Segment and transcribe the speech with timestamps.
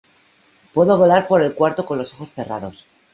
[0.73, 2.87] Puedo volar por el cuarto con los ojos cerrados.